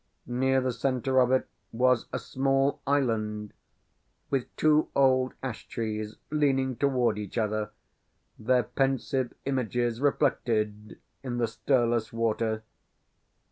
Near 0.25 0.61
the 0.61 0.71
centre 0.71 1.19
of 1.21 1.31
it 1.31 1.47
was 1.71 2.07
a 2.11 2.17
small 2.17 2.81
island, 2.87 3.53
with 4.31 4.47
two 4.55 4.89
old 4.95 5.35
ash 5.43 5.67
trees, 5.67 6.15
leaning 6.31 6.75
toward 6.75 7.19
each 7.19 7.37
other, 7.37 7.69
their 8.39 8.63
pensive 8.63 9.31
images 9.45 10.01
reflected 10.01 10.99
in 11.21 11.37
the 11.37 11.45
stirless 11.47 12.11
water. 12.11 12.63